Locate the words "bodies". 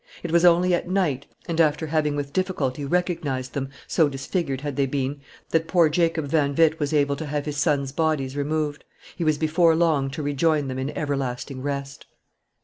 7.91-8.35